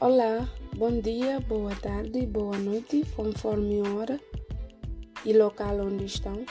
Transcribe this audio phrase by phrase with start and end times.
[0.00, 4.20] Olá, bom dia, boa tarde, boa noite, conforme hora
[5.24, 6.46] e local onde estão.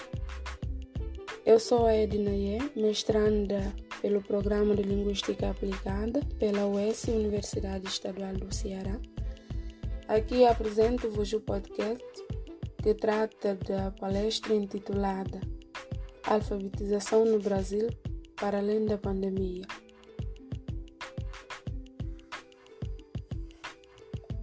[1.45, 8.33] Eu sou a Edna Ye, mestranda pelo Programa de Linguística Aplicada pela UES Universidade Estadual
[8.33, 8.99] do Ceará.
[10.09, 12.03] Aqui apresento-vos o podcast
[12.83, 15.39] que trata da palestra intitulada
[16.25, 17.87] Alfabetização no Brasil
[18.35, 19.63] para além da pandemia.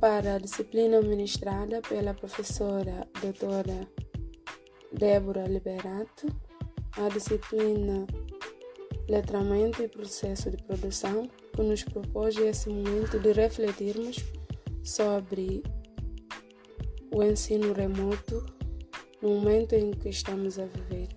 [0.04, 3.88] Para a disciplina ministrada pela professora doutora
[4.92, 6.26] Débora Liberato,
[6.98, 8.06] a disciplina
[9.08, 14.16] Letramento e Processo de Produção, que nos propôs esse momento de refletirmos
[14.82, 15.62] sobre
[17.10, 18.44] o ensino remoto
[19.22, 21.08] no momento em que estamos a viver.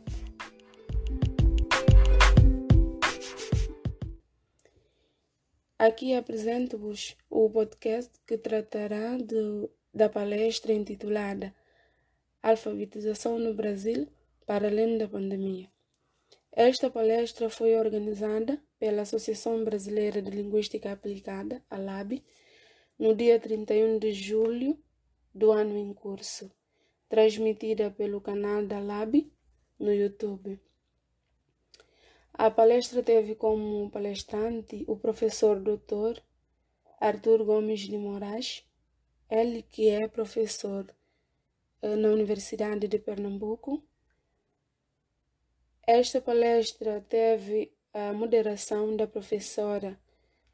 [5.78, 9.16] Aqui apresento-vos o podcast que tratará
[9.94, 11.54] da palestra intitulada
[12.42, 14.08] Alfabetização no Brasil
[14.48, 15.70] para além da pandemia.
[16.52, 22.24] Esta palestra foi organizada pela Associação Brasileira de Linguística Aplicada, a LAB,
[22.98, 24.76] no dia 31 de julho
[25.32, 26.52] do ano em curso,
[27.08, 29.32] transmitida pelo canal da LAB
[29.78, 30.60] no YouTube.
[32.34, 36.20] A palestra teve como palestrante o professor Dr.
[37.00, 38.66] Arthur Gomes de Moraes,
[39.30, 40.86] ele que é professor
[41.82, 43.84] eh, na Universidade de Pernambuco.
[45.86, 50.00] Esta palestra teve a moderação da professora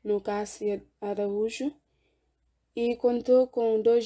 [0.03, 1.73] Nucássia Araújo
[2.75, 4.05] e contou com dois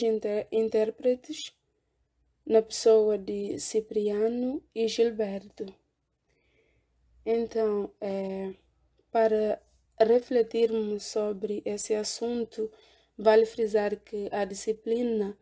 [0.52, 1.56] intérpretes
[2.46, 5.66] na pessoa de Cipriano e Gilberto.
[7.26, 8.54] Então, é,
[9.12, 9.62] para
[10.00, 12.72] refletirmos sobre esse assunto,
[13.18, 15.38] vale frisar que a disciplina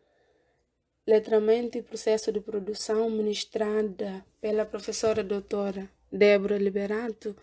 [1.07, 7.35] Letramento e Processo de Produção, ministrada pela professora doutora Débora Liberato,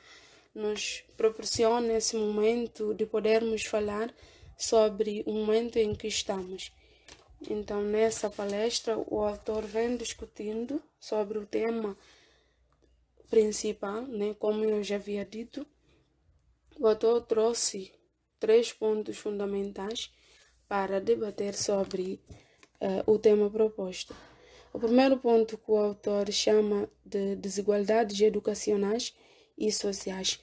[0.54, 4.12] nos proporciona esse momento de podermos falar
[4.56, 6.72] sobre o momento em que estamos.
[7.48, 11.96] Então, nessa palestra, o autor vem discutindo sobre o tema
[13.28, 14.34] principal, né?
[14.38, 15.66] como eu já havia dito,
[16.82, 17.92] o autor trouxe
[18.40, 20.12] três pontos fundamentais
[20.66, 22.20] para debater sobre
[22.80, 24.16] uh, o tema proposto.
[24.72, 29.14] O primeiro ponto que o autor chama de desigualdades educacionais
[29.56, 30.40] e sociais.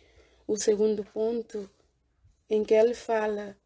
[0.48, 1.70] O segundo ponto,
[2.50, 3.58] em que ele fala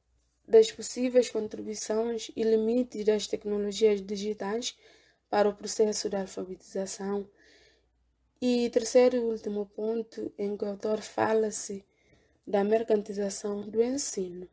[0.47, 4.75] das possíveis contribuições e limites das tecnologias digitais
[5.29, 7.29] para o processo de alfabetização
[8.41, 11.85] e terceiro e último ponto em que o autor fala-se
[12.45, 14.47] da mercantilização do ensino.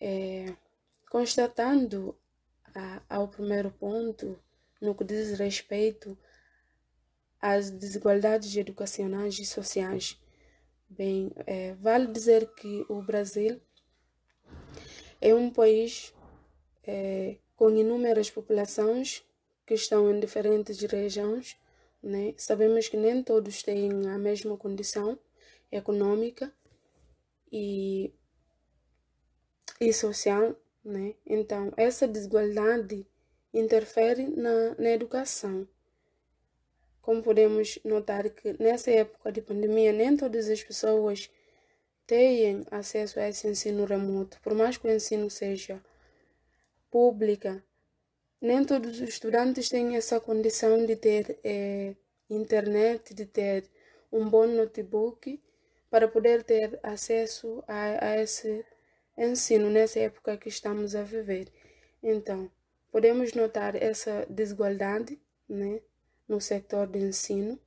[0.00, 0.54] É,
[1.10, 2.16] constatando
[2.74, 4.38] a, ao primeiro ponto,
[4.80, 6.16] no que diz respeito
[7.40, 10.20] às desigualdades educacionais e sociais,
[10.88, 13.60] bem, é, vale dizer que o Brasil
[15.20, 16.12] é um país
[16.84, 19.24] é, com inúmeras populações
[19.66, 21.56] que estão em diferentes regiões
[22.02, 22.34] né?
[22.36, 25.16] Sabemos que nem todos têm a mesma condição
[25.70, 26.52] econômica
[27.52, 28.10] e,
[29.78, 31.14] e social, né?
[31.26, 33.06] Então, essa desigualdade
[33.52, 35.68] interfere na, na educação.
[37.02, 41.30] Como podemos notar que nessa época de pandemia, nem todas as pessoas
[42.06, 45.82] têm acesso a esse ensino remoto, por mais que o ensino seja
[46.90, 47.62] pública,
[48.40, 51.94] nem todos os estudantes têm essa condição de ter é,
[52.30, 53.68] internet, de ter
[54.10, 55.40] um bom notebook
[55.92, 58.64] para poder ter acesso a, a esse
[59.14, 61.52] ensino nessa época que estamos a viver.
[62.02, 62.50] Então,
[62.90, 65.82] podemos notar essa desigualdade né,
[66.26, 67.60] no setor de ensino,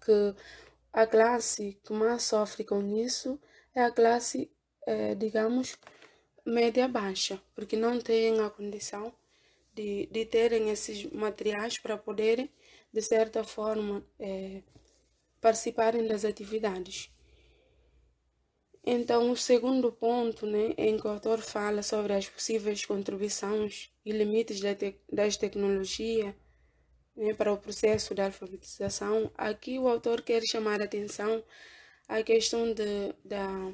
[0.00, 0.32] que
[0.92, 3.36] a classe que mais sofre com isso
[3.74, 4.48] é a classe,
[4.86, 5.76] é, digamos,
[6.46, 9.12] média-baixa, porque não tem a condição
[9.74, 12.48] de, de terem esses materiais para poderem,
[12.92, 14.62] de certa forma, é,
[15.40, 17.10] participarem das atividades.
[18.84, 24.12] Então, o segundo ponto, né, em que o autor fala sobre as possíveis contribuições e
[24.12, 26.34] limites da te das tecnologias
[27.16, 31.44] né, para o processo de alfabetização, aqui o autor quer chamar a atenção
[32.08, 33.72] à questão de, da,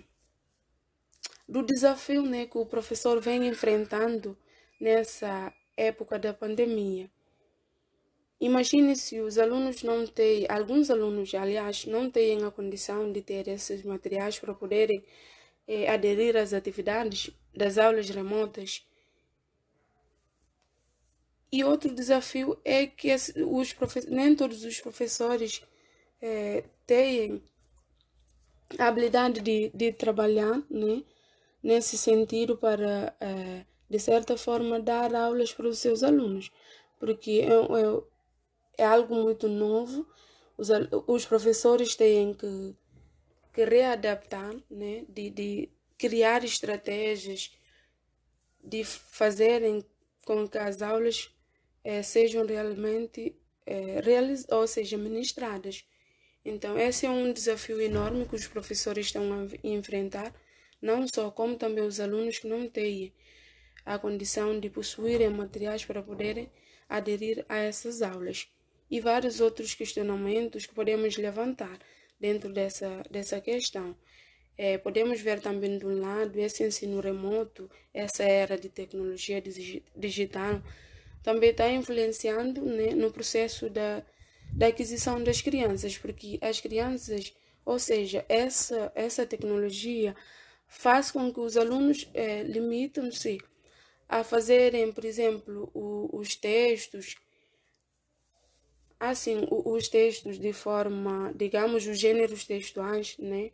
[1.49, 4.37] do desafio né, que o professor vem enfrentando
[4.81, 7.10] nessa época da pandemia.
[8.40, 13.48] Imagine se os alunos não têm, alguns alunos, aliás, não têm a condição de ter
[13.48, 15.02] esses materiais para poderem
[15.66, 18.84] é, aderir às atividades das aulas remotas.
[21.50, 23.08] E outro desafio é que
[23.46, 23.75] os
[24.08, 25.62] nem todos os professores
[26.20, 27.42] é, têm
[28.78, 31.02] a habilidade de, de trabalhar né,
[31.62, 36.50] nesse sentido para, é, de certa forma, dar aulas para os seus alunos,
[36.98, 38.02] porque é, é,
[38.76, 40.06] é algo muito novo,
[40.56, 40.69] os,
[41.06, 42.75] os professores têm que,
[43.53, 47.53] que readaptar, né, de, de criar estratégias,
[48.62, 49.85] de fazerem
[50.25, 51.35] com que as aulas
[51.82, 53.37] é, sejam realmente
[53.67, 55.85] é, realiz ou seja, ministradas.
[56.44, 60.35] Então, esse é um desafio enorme que os professores estão a enfrentar,
[60.81, 63.12] não só como também os alunos que não têm
[63.85, 66.50] a condição de possuírem materiais para poderem
[66.88, 68.49] aderir a essas aulas.
[68.94, 71.76] E vários outros questionamentos que podemos levantar
[72.20, 73.96] dentro dessa, dessa questão.
[74.56, 79.43] É, podemos ver também do lado esse ensino remoto, essa era de tecnologia
[79.96, 80.62] digital,
[81.25, 84.00] também está influenciando né, no processo da,
[84.52, 87.35] da aquisição das crianças, porque as crianças,
[87.67, 90.14] ou seja, essa, essa tecnologia
[90.69, 93.41] faz com que os alunos é, limitam-se
[94.08, 97.17] a fazerem, por exemplo, o, os textos,
[99.11, 103.51] assim, os textos de forma, digamos, os gêneros textuais, né?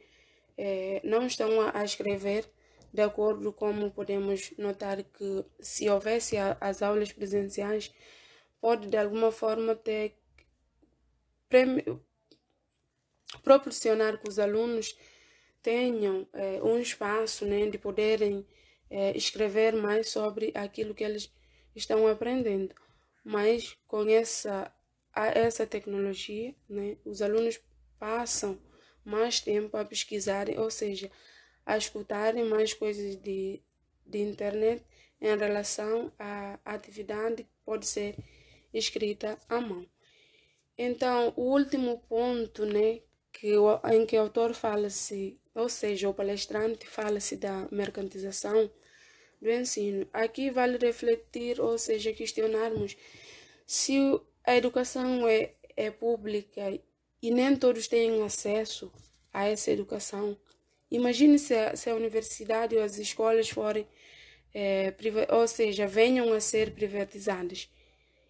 [0.56, 2.44] É, não estão a, escrever
[2.92, 7.92] de acordo com podemos notar que se houvesse as aulas presenciais,
[8.60, 10.14] pode de alguma forma ter
[13.42, 14.96] proporcionar que os alunos
[15.62, 18.46] tenham é, um espaço né, de poderem
[18.90, 21.32] é, escrever mais sobre aquilo que eles
[21.74, 22.74] estão aprendendo.
[23.24, 24.72] Mas com essa,
[25.14, 27.60] essa tecnologia, né, os alunos
[27.98, 28.58] passam
[29.04, 31.10] mais tempo a pesquisarem, ou seja,
[31.66, 33.60] a escutarem mais coisas de,
[34.06, 34.84] de internet
[35.20, 38.16] em relação à atividade que pode ser
[38.72, 39.86] escrita à mão.
[40.78, 43.00] Então, o último ponto, né,
[43.32, 43.52] que
[43.92, 48.70] em que o autor fala-se, ou seja, o palestrante fala-se da mercantilização
[49.40, 50.08] do ensino.
[50.12, 52.96] Aqui vale refletir, ou seja, questionarmos
[53.66, 53.98] se
[54.44, 56.78] a educação é, é pública
[57.22, 58.92] e nem todos têm acesso
[59.32, 60.36] a essa educação.
[60.90, 63.86] Imagine se a, se a universidade ou as escolas forem,
[64.52, 64.94] é,
[65.30, 67.68] ou seja, venham a ser privatizadas.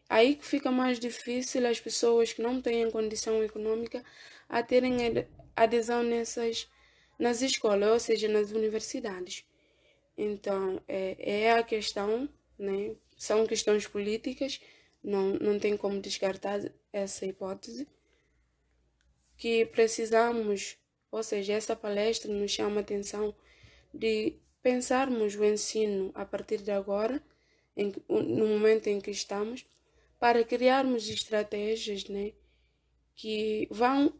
[0.08, 4.04] Aí que fica mais difícil as pessoas que não têm condição econômica
[4.48, 4.96] a terem
[5.56, 6.68] adesão nessas
[7.18, 9.44] nas escolas, ou seja, nas universidades.
[10.16, 12.28] Então, é, é a questão,
[12.58, 12.94] né?
[13.16, 14.60] São questões políticas,
[15.02, 16.60] não, não tem como descartar
[16.92, 17.88] essa hipótese.
[19.36, 20.76] Que precisamos,
[21.10, 23.34] ou seja, essa palestra nos chama a atenção
[23.92, 27.22] de pensarmos o ensino a partir de agora,
[27.76, 29.66] em, no momento em que estamos,
[30.18, 32.32] para criarmos estratégias né,
[33.14, 34.12] que vão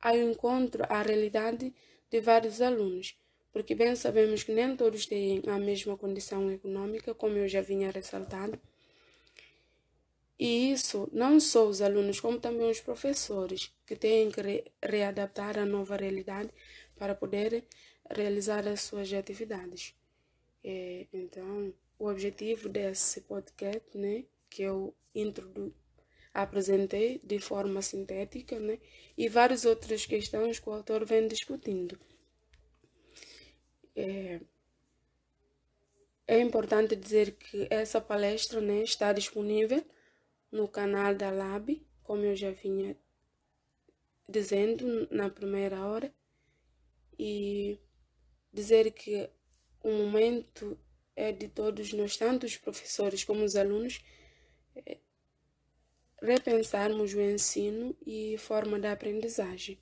[0.00, 1.72] ao encontro à realidade
[2.10, 3.16] de vários alunos,
[3.52, 7.90] porque bem sabemos que nem todos têm a mesma condição econômica, como eu já vinha
[7.90, 8.58] ressaltado.
[10.40, 15.58] E isso não só os alunos, como também os professores, que têm que re readaptar
[15.58, 16.48] à nova realidade
[16.96, 17.62] para poder
[18.10, 19.94] realizar as suas atividades.
[20.64, 25.74] É, então, o objetivo desse podcast, né, que eu introdu
[26.32, 28.78] apresentei de forma sintética, né?
[29.18, 31.98] E várias outras questões que o autor vem discutindo.
[33.94, 34.40] É,
[36.26, 39.84] é importante dizer que essa palestra né, está disponível
[40.50, 42.96] no canal da Lab, como eu já vinha
[44.28, 46.14] dizendo na primeira hora,
[47.18, 47.78] e
[48.52, 49.28] dizer que
[49.82, 50.78] o momento
[51.14, 54.02] é de todos nós, tanto os professores como os alunos,
[56.22, 59.78] repensarmos o ensino e forma de aprendizagem.